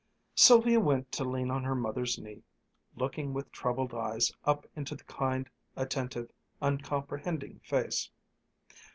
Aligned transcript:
Sylvia 0.33 0.79
went 0.79 1.11
to 1.11 1.23
lean 1.23 1.51
on 1.51 1.63
her 1.63 1.75
mother's 1.75 2.17
knee, 2.17 2.41
looking 2.95 3.35
with 3.35 3.51
troubled 3.51 3.93
eyes 3.93 4.31
up 4.45 4.65
into 4.75 4.95
the 4.95 5.03
kind, 5.03 5.47
attentive, 5.75 6.31
uncomprehending 6.59 7.59
face. 7.63 8.09